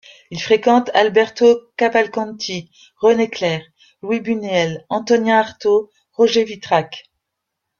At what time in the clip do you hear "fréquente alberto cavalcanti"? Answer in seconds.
0.41-2.71